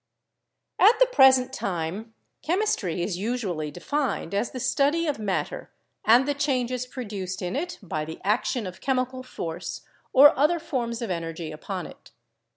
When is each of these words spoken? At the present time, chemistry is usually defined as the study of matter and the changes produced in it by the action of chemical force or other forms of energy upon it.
At 0.79 0.97
the 0.99 1.05
present 1.05 1.53
time, 1.53 2.15
chemistry 2.41 3.03
is 3.03 3.19
usually 3.19 3.69
defined 3.69 4.33
as 4.33 4.49
the 4.49 4.59
study 4.59 5.05
of 5.05 5.19
matter 5.19 5.69
and 6.03 6.27
the 6.27 6.33
changes 6.33 6.87
produced 6.87 7.39
in 7.39 7.55
it 7.55 7.77
by 7.83 8.05
the 8.05 8.19
action 8.23 8.65
of 8.65 8.81
chemical 8.81 9.21
force 9.21 9.81
or 10.11 10.35
other 10.35 10.57
forms 10.57 11.03
of 11.03 11.11
energy 11.11 11.51
upon 11.51 11.85
it. 11.85 12.09